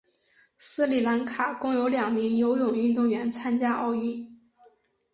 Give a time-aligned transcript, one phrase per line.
[0.57, 4.41] 斯里兰卡共有两名游泳运动员参加奥运。